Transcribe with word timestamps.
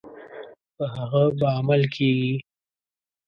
په 0.75 0.83
هغه 0.95 1.23
به 1.37 1.45
عمل 1.57 1.81
کیږي. 1.95 2.33